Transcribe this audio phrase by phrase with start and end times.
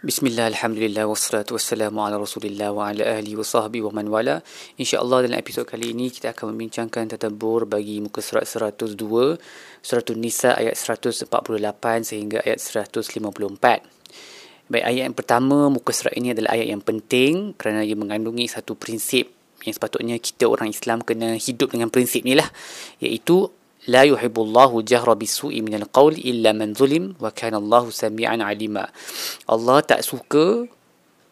[0.00, 4.40] Bismillah, Alhamdulillah, wassalatu wassalamu ala rasulillah wa ala ahli wa sahbihi wa man wala.
[4.80, 8.96] InsyaAllah dalam episod kali ini kita akan membincangkan tadabbur bagi muka surat 102
[9.84, 11.28] Surat Nisa ayat 148
[12.00, 17.84] sehingga ayat 154 Baik, ayat yang pertama muka surat ini adalah ayat yang penting kerana
[17.84, 19.28] ia mengandungi satu prinsip
[19.68, 22.48] yang sepatutnya kita orang Islam kena hidup dengan prinsip ni lah
[23.04, 23.52] iaitu
[23.85, 28.85] لا يحب الله جهر بالسوء من القول إلا من ظلم وكان الله سميعا عليما
[29.45, 30.65] Allah tak suka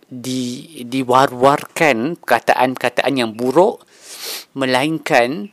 [0.05, 3.81] di diwar-warkan perkataan-perkataan yang buruk
[4.53, 5.49] melainkan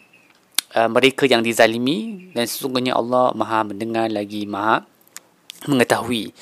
[0.77, 4.85] uh, mereka yang dizalimi dan sesungguhnya Allah Maha mendengar lagi Maha
[5.65, 6.37] mengetahui.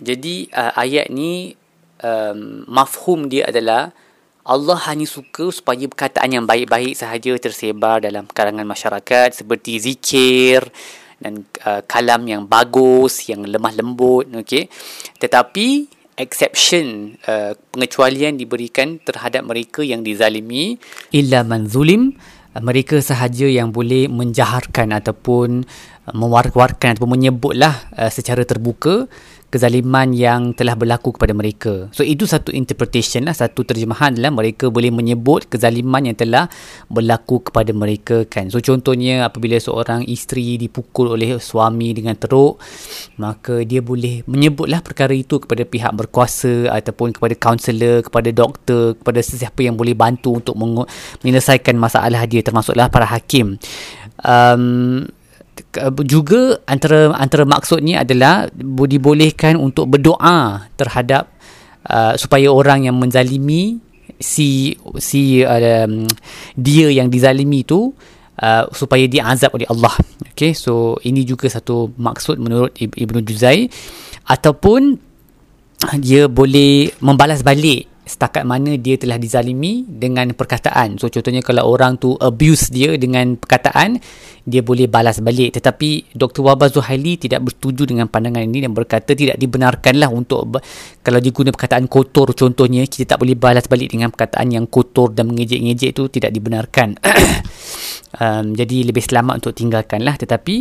[0.00, 1.52] Jadi uh, ayat ni
[2.00, 3.92] um, mafhum dia adalah
[4.49, 10.65] Allah hanya suka supaya perkataan yang baik-baik sahaja tersebar dalam kalangan masyarakat seperti zikir
[11.21, 14.65] dan uh, kalam yang bagus, yang lemah lembut, okey.
[15.21, 15.85] Tetapi
[16.17, 20.75] exception uh, pengecualian diberikan terhadap mereka yang dizalimi
[21.15, 22.11] illa man zulim
[22.59, 25.63] mereka sahaja yang boleh menjaharkan ataupun
[26.11, 29.07] mewar-warkan ataupun menyebutlah uh, secara terbuka
[29.49, 31.89] kezaliman yang telah berlaku kepada mereka.
[31.89, 36.45] So itu satu interpretation lah, satu terjemahan adalah mereka boleh menyebut kezaliman yang telah
[36.87, 38.53] berlaku kepada mereka kan.
[38.53, 42.61] So contohnya apabila seorang isteri dipukul oleh suami dengan teruk,
[43.17, 49.19] maka dia boleh menyebutlah perkara itu kepada pihak berkuasa ataupun kepada kaunselor, kepada doktor, kepada
[49.19, 50.55] sesiapa yang boleh bantu untuk
[51.25, 53.57] menyelesaikan masalah dia termasuklah para hakim.
[54.21, 55.09] Um,
[56.05, 58.49] juga antara antara maksudnya adalah
[58.89, 61.29] dibolehkan untuk berdoa terhadap
[61.85, 63.77] uh, supaya orang yang menzalimi
[64.17, 66.09] si si um,
[66.57, 67.93] dia yang dizalimi itu
[68.41, 69.93] uh, supaya diazab oleh Allah.
[70.33, 73.69] Okay, so ini juga satu maksud menurut Ibnu Juzai
[74.25, 74.97] ataupun
[76.01, 80.97] dia boleh membalas balik setakat mana dia telah dizalimi dengan perkataan.
[80.97, 84.01] So contohnya kalau orang tu abuse dia dengan perkataan,
[84.49, 85.53] dia boleh balas balik.
[85.61, 86.41] Tetapi Dr.
[86.41, 90.57] Wabah Zuhaili tidak bersetuju dengan pandangan ini dan berkata tidak dibenarkanlah untuk
[91.05, 95.29] kalau diguna perkataan kotor contohnya, kita tak boleh balas balik dengan perkataan yang kotor dan
[95.29, 96.97] mengejek-ngejek itu tidak dibenarkan.
[98.21, 100.17] um, jadi lebih selamat untuk tinggalkanlah.
[100.17, 100.55] Tetapi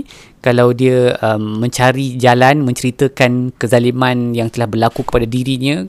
[0.45, 5.89] kalau dia um, mencari jalan menceritakan kezaliman yang telah berlaku kepada dirinya,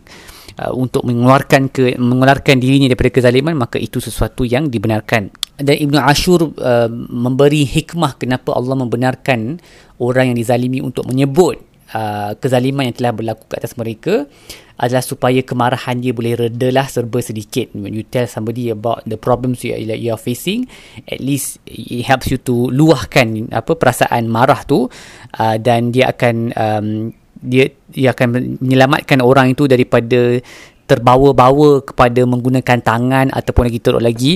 [0.60, 5.32] uh, untuk mengeluarkan ke mengeluarkan dirinya daripada kezaliman maka itu sesuatu yang dibenarkan.
[5.60, 9.60] Dan Ibnu Ashur uh, memberi hikmah kenapa Allah membenarkan
[10.00, 11.60] orang yang dizalimi untuk menyebut
[11.96, 14.28] uh, kezaliman yang telah berlaku ke atas mereka
[14.80, 17.76] adalah supaya kemarahan dia boleh redalah serba sedikit.
[17.76, 20.72] When you tell somebody about the problems you are, you are facing
[21.12, 24.88] at least it helps you to luahkan apa perasaan marah tu
[25.36, 26.88] uh, dan dia akan um,
[27.40, 30.40] dia dia akan menyelamatkan orang itu daripada
[30.90, 34.34] terbawa-bawa kepada menggunakan tangan ataupun lagi teruk lagi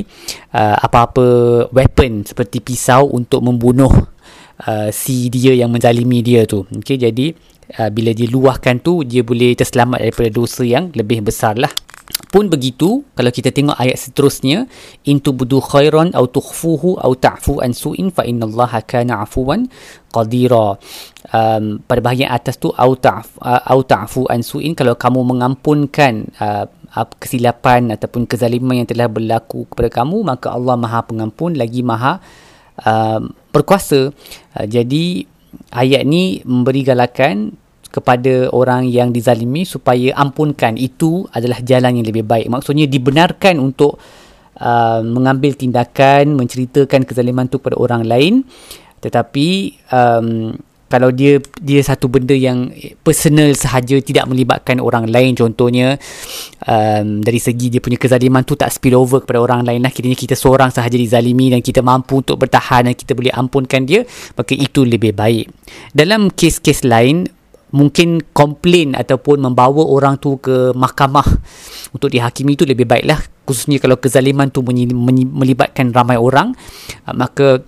[0.53, 1.25] uh, apa-apa
[1.73, 3.89] weapon seperti pisau untuk membunuh
[4.69, 6.69] uh, si dia yang menzalimi dia tu.
[6.69, 7.33] Okey jadi
[7.81, 11.73] uh, bila dia luahkan tu dia boleh terselamat daripada dosa yang lebih besar lah
[12.33, 14.65] pun begitu kalau kita tengok ayat seterusnya
[15.05, 19.69] in tubdu khairan aw tukhfuhu aw ta'fu an su'in fa innallaha kana 'afuwan
[20.09, 20.81] qadira.
[21.29, 26.33] Um, pada bahagian atas tu aw ta'fu uh, aw ta'fu an su'in kalau kamu mengampunkan
[26.41, 26.65] uh,
[27.21, 32.17] kesilapan ataupun kezaliman yang telah berlaku kepada kamu maka Allah Maha Pengampun lagi Maha
[32.81, 33.21] uh,
[33.53, 34.09] berkuasa
[34.57, 35.29] uh, jadi
[35.69, 37.53] ayat ni memberi galakan
[37.93, 40.81] kepada orang yang dizalimi supaya ampunkan.
[40.81, 42.49] Itu adalah jalan yang lebih baik.
[42.49, 44.01] Maksudnya dibenarkan untuk
[44.57, 48.49] uh, mengambil tindakan menceritakan kezaliman itu kepada orang lain.
[48.97, 49.47] Tetapi
[49.93, 50.57] um,
[50.89, 52.69] kalau dia dia satu benda yang
[53.01, 55.33] personal sahaja tidak melibatkan orang lain.
[55.33, 55.97] Contohnya
[56.65, 59.89] um, dari segi dia punya kezaliman tu tak spill over kepada orang lain lah.
[59.89, 64.01] Kiranya kita seorang sahaja dizalimi dan kita mampu untuk bertahan dan kita boleh ampunkan dia
[64.37, 65.49] maka itu lebih baik.
[65.97, 67.25] Dalam kes-kes lain
[67.73, 71.25] mungkin komplain ataupun membawa orang tu ke mahkamah
[71.89, 73.17] untuk dihakimi itu lebih baiklah.
[73.43, 76.53] Khususnya kalau kezaliman tu melibatkan ramai orang
[77.09, 77.59] uh, maka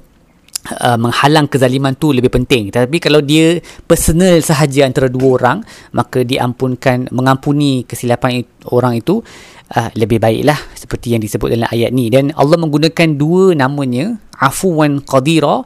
[0.77, 2.69] uh, menghalang kezaliman tu lebih penting.
[2.69, 3.59] Tapi kalau dia
[3.89, 5.57] personal sahaja antara dua orang
[5.97, 9.25] maka diampunkan mengampuni kesilapan orang itu
[9.73, 12.13] uh, lebih baiklah seperti yang disebut dalam ayat ni.
[12.13, 15.65] Dan Allah menggunakan dua namanya afuwan qadira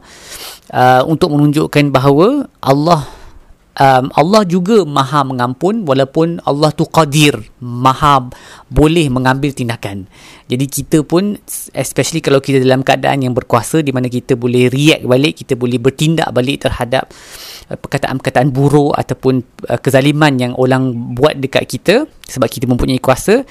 [0.72, 3.19] uh, untuk menunjukkan bahawa Allah
[3.78, 8.32] um, Allah juga maha mengampun walaupun Allah tu qadir maha
[8.72, 10.10] boleh mengambil tindakan.
[10.50, 11.38] Jadi kita pun
[11.76, 15.78] especially kalau kita dalam keadaan yang berkuasa di mana kita boleh react balik kita boleh
[15.78, 17.06] bertindak balik terhadap
[17.70, 21.94] uh, perkataan-perkataan buruk ataupun uh, kezaliman yang orang buat dekat kita
[22.26, 23.46] sebab kita mempunyai kuasa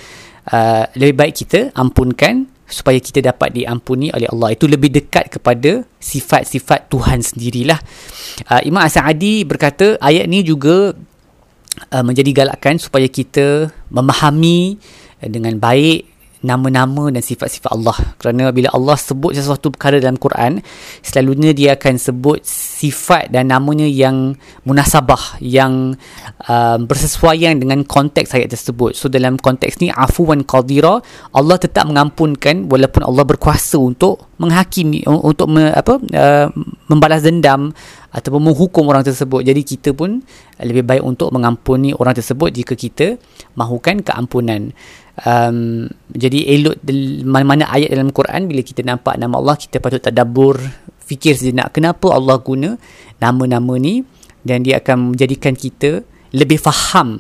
[0.51, 4.54] uh, lebih baik kita ampunkan supaya kita dapat diampuni oleh Allah.
[4.54, 7.81] Itu lebih dekat kepada sifat-sifat Tuhan sendirilah.
[8.45, 10.94] Uh, Imam As-Sa'adi berkata ayat ni juga
[11.92, 14.77] uh, menjadi galakan supaya kita memahami
[15.25, 17.97] uh, dengan baik nama-nama dan sifat-sifat Allah.
[18.15, 20.63] Kerana bila Allah sebut sesuatu perkara dalam Quran
[21.03, 26.00] selalunya dia akan sebut sifat dan namanya yang munasabah yang
[26.47, 28.95] uh, bersesuaian dengan konteks ayat tersebut.
[28.95, 31.03] So dalam konteks ni afuwan qadira
[31.36, 36.47] Allah tetap mengampunkan walaupun Allah berkuasa untuk menghakimi untuk me, apa uh,
[36.88, 37.75] membalas dendam
[38.09, 39.45] ataupun menghukum orang tersebut.
[39.45, 40.21] Jadi kita pun
[40.61, 43.17] lebih baik untuk mengampuni orang tersebut jika kita
[43.53, 44.73] mahukan keampunan.
[45.19, 46.79] Um, jadi elok
[47.27, 50.56] mana-mana ayat dalam Quran bila kita nampak nama Allah kita patut tadabbur
[51.03, 52.79] fikir sejenak kenapa Allah guna
[53.19, 54.01] nama-nama ni?
[54.39, 56.00] Dan dia akan menjadikan kita
[56.31, 57.19] lebih faham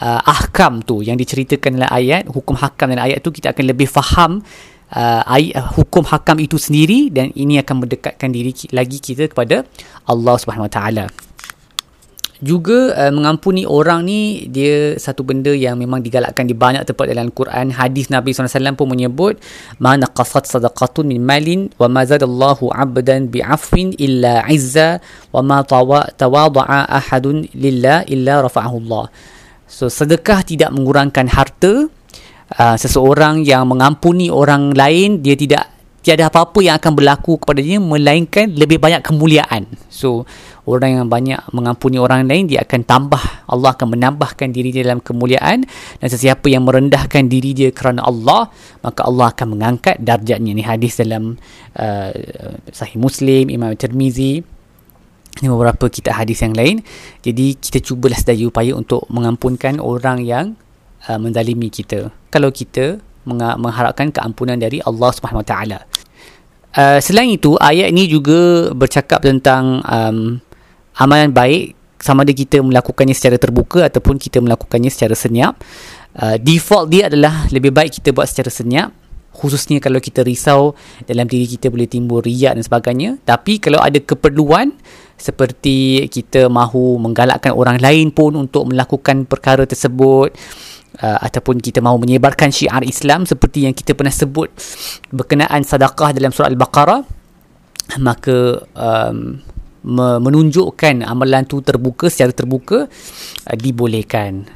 [0.00, 3.88] uh, ahkam tu yang diceritakan dalam ayat hukum hakam dalam ayat tu kita akan lebih
[3.88, 4.42] faham
[4.92, 9.66] uh, ayat, hukum hakam itu sendiri dan ini akan mendekatkan diri lagi kita kepada
[10.06, 11.06] Allah Subhanahu Wa Taala.
[12.36, 17.32] Juga uh, mengampuni orang ni dia satu benda yang memang digalakkan di banyak tempat dalam
[17.32, 19.40] Quran hadis Nabi SAW pun menyebut
[19.80, 25.00] ma naqasat sadaqatun min malin wa ma zadallahu abdan bi'afwin illa izza
[25.32, 29.08] wa ma tawada'a ahadun lillah illa rafa'ahu Allah
[29.64, 31.88] so sedekah tidak mengurangkan harta
[32.54, 35.76] uh, seseorang yang mengampuni orang lain dia tidak
[36.06, 39.66] tiada apa-apa yang akan berlaku kepada dia melainkan lebih banyak kemuliaan.
[39.90, 40.22] So
[40.62, 43.18] orang yang banyak mengampuni orang lain dia akan tambah
[43.50, 45.66] Allah akan menambahkan diri dia dalam kemuliaan.
[45.98, 48.54] Dan sesiapa yang merendahkan diri dia kerana Allah
[48.86, 50.54] maka Allah akan mengangkat darjatnya.
[50.54, 51.34] Ni hadis dalam
[51.74, 52.14] uh,
[52.70, 54.46] sahih Muslim Imam Tirmizi.
[55.42, 56.86] Ini beberapa kita hadis yang lain.
[57.26, 60.54] Jadi kita cubalah sedaya upaya untuk mengampunkan orang yang
[61.08, 62.10] uh, menzalimi kita.
[62.30, 65.78] Kalau kita mengharapkan keampunan dari Allah Subhanahu Wa Taala.
[66.76, 70.38] Uh, selain itu ayat ini juga bercakap tentang um,
[70.94, 75.58] amalan baik sama ada kita melakukannya secara terbuka ataupun kita melakukannya secara senyap.
[76.14, 78.94] Uh, default dia adalah lebih baik kita buat secara senyap
[79.36, 80.72] khususnya kalau kita risau
[81.04, 83.20] dalam diri kita boleh timbul riak dan sebagainya.
[83.20, 84.72] Tapi kalau ada keperluan
[85.20, 90.32] seperti kita mahu menggalakkan orang lain pun untuk melakukan perkara tersebut
[91.02, 94.52] uh, ataupun kita mahu menyebarkan syiar Islam seperti yang kita pernah sebut
[95.12, 97.00] berkenaan sedekah dalam surah Al-Baqarah
[98.02, 99.40] maka um,
[100.22, 102.90] menunjukkan amalan tu terbuka secara terbuka
[103.46, 104.50] uh, dibolehkan.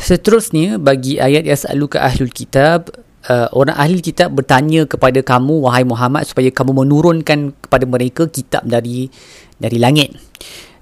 [0.00, 2.88] Seterusnya bagi ayat yang selalu ke ahlul kitab
[3.26, 8.62] uh, orang ahli kitab bertanya kepada kamu wahai Muhammad supaya kamu menurunkan kepada mereka kitab
[8.64, 9.10] dari
[9.58, 10.14] dari langit.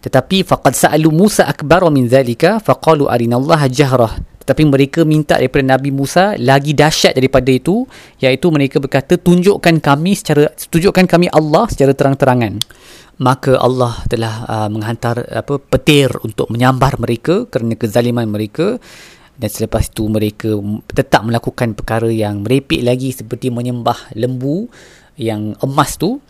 [0.06, 4.14] Tetapi faqad sa'alu Musa akbar min zalika faqalu arinallaha jahrah
[4.46, 7.82] tapi mereka minta daripada Nabi Musa lagi dahsyat daripada itu
[8.22, 12.62] iaitu mereka berkata tunjukkan kami secara tunjukkan kami Allah secara terang-terangan.
[13.18, 18.78] Maka Allah telah uh, menghantar apa petir untuk menyambar mereka kerana kezaliman mereka.
[19.36, 20.56] Dan selepas itu mereka
[20.88, 24.70] tetap melakukan perkara yang merepek lagi seperti menyembah lembu
[25.18, 26.22] yang emas tu.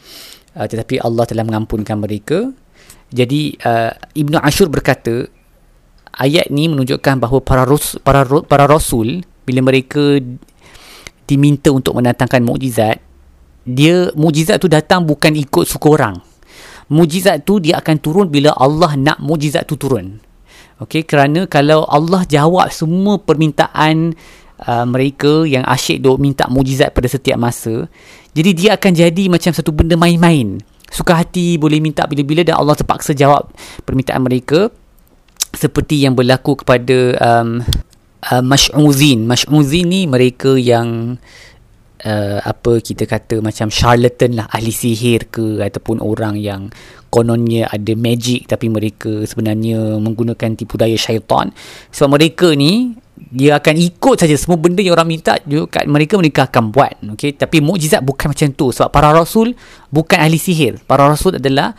[0.56, 2.48] Uh, tetapi Allah telah mengampunkan mereka
[3.16, 5.24] jadi uh, Ibnu Ashur berkata
[6.12, 10.20] ayat ni menunjukkan bahawa para ros, para para rasul bila mereka
[11.24, 13.00] diminta untuk mendatangkan mukjizat
[13.64, 16.16] dia mukjizat tu datang bukan ikut suka orang
[16.86, 20.22] mujizat tu dia akan turun bila Allah nak mujizat tu turun.
[20.76, 24.12] Okey, kerana kalau Allah jawab semua permintaan
[24.60, 27.88] uh, mereka yang asyik duk minta mujizat pada setiap masa,
[28.36, 30.60] jadi dia akan jadi macam satu benda main-main.
[30.90, 33.50] Suka hati boleh minta bila-bila dan Allah terpaksa jawab
[33.82, 34.70] permintaan mereka
[35.50, 37.64] seperti yang berlaku kepada um,
[38.30, 39.24] uh, Mash'uzin.
[39.24, 41.18] Mash'uzin ni mereka yang
[42.04, 46.68] uh, apa kita kata macam charlatan lah ahli sihir ke ataupun orang yang
[47.08, 51.54] kononnya ada magic tapi mereka sebenarnya menggunakan tipu daya syaitan
[51.94, 56.40] sebab mereka ni dia akan ikut saja semua benda yang orang minta juga mereka mereka
[56.46, 57.40] akan buat okey?
[57.40, 58.70] Tapi mukjizat bukan macam tu.
[58.70, 59.56] Sebab para rasul
[59.88, 60.78] bukan ahli sihir.
[60.84, 61.74] Para rasul adalah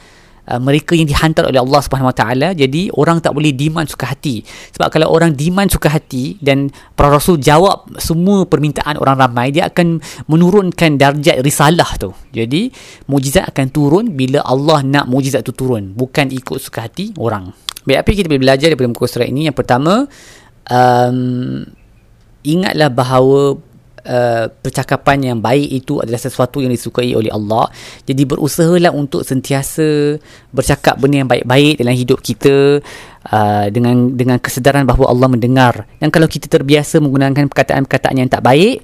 [0.49, 2.47] uh, mereka yang dihantar oleh Allah Subhanahu Wa Taala.
[2.57, 4.41] Jadi orang tak boleh diman suka hati.
[4.75, 9.69] Sebab kalau orang diman suka hati dan para rasul jawab semua permintaan orang ramai dia
[9.69, 12.11] akan menurunkan darjat risalah tu.
[12.33, 12.73] Jadi
[13.07, 15.93] mujizat akan turun bila Allah nak mujizat tu turun.
[15.93, 17.53] Bukan ikut suka hati orang.
[17.87, 19.47] Baik, apa kita boleh belajar daripada muka surat ini?
[19.47, 20.11] Yang pertama,
[20.71, 21.63] um,
[22.43, 23.59] ingatlah bahawa
[24.07, 27.67] Uh, percakapan yang baik itu adalah sesuatu yang disukai oleh Allah.
[28.07, 30.15] Jadi berusahalah untuk sentiasa
[30.47, 32.79] bercakap benda yang baik-baik dalam hidup kita
[33.27, 35.83] uh, dengan dengan kesedaran bahawa Allah mendengar.
[35.99, 38.79] Dan kalau kita terbiasa menggunakan perkataan-perkataan yang tak baik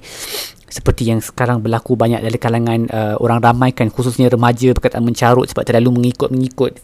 [0.74, 5.46] seperti yang sekarang berlaku banyak dalam kalangan uh, orang ramai kan khususnya remaja perkataan mencarut
[5.46, 6.82] sebab terlalu mengikut-mengikut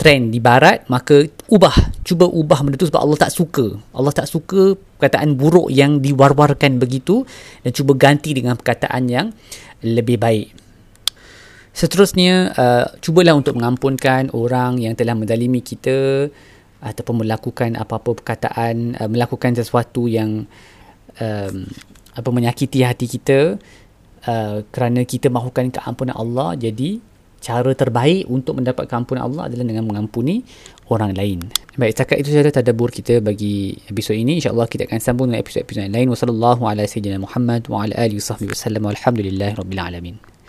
[0.00, 3.76] trend di barat maka ubah cuba ubah benda tu sebab Allah tak suka.
[3.92, 7.28] Allah tak suka perkataan buruk yang diwar-warkan begitu
[7.60, 9.36] dan cuba ganti dengan perkataan yang
[9.84, 10.56] lebih baik.
[11.76, 16.32] Seterusnya uh, cubalah untuk mengampunkan orang yang telah mendalimi kita
[16.80, 20.48] ataupun melakukan apa-apa perkataan uh, melakukan sesuatu yang
[21.20, 21.56] um,
[22.16, 23.60] apa menyakiti hati kita
[24.24, 26.56] uh, kerana kita mahukan keampunan Allah.
[26.56, 27.04] Jadi
[27.38, 30.42] cara terbaik untuk mendapat keampunan Allah adalah dengan mengampuni
[30.90, 31.38] orang lain.
[31.78, 34.42] Baik, cakap itu saja tadabbur kita bagi episod ini.
[34.42, 36.10] InsyaAllah kita akan sambung dengan episod-episod lain.
[36.10, 37.22] Wassalamualaikum warahmatullahi wabarakatuh.
[37.22, 38.82] Muhammad wa ala alihi wasallam.
[39.78, 40.28] Alamin.